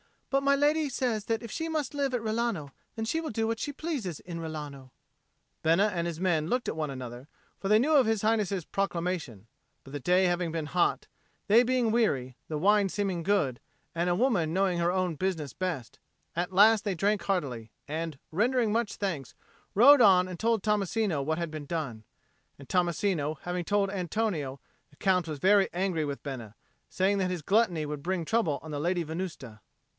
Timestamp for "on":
20.01-20.27, 28.63-28.71